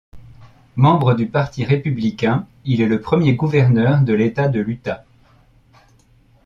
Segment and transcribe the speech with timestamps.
[0.77, 5.05] Membre du Parti républicain, il est le premier gouverneur de l'État de l'Utah.